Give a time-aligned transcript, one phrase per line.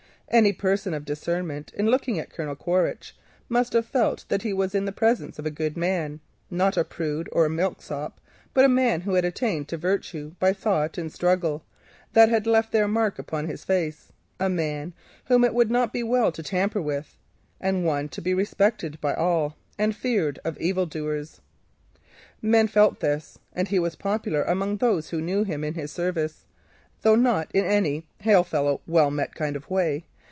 [0.33, 3.17] Any person of discernment looking on Colonel Quaritch
[3.49, 7.27] must have felt that he was in the presence of a good man—not a prig
[7.33, 8.21] or a milksop,
[8.53, 11.65] but a man who had attained by virtue of thought and struggle
[12.13, 13.57] that had left their marks upon him,
[14.39, 14.93] a man
[15.25, 17.17] whom it would not be well to tamper with,
[17.59, 21.41] one to be respected by all, and feared of evildoers.
[22.41, 26.45] Men felt this, and he was popular among those who knew him in his service,
[27.01, 30.05] though not in any hail fellow well met kind of way.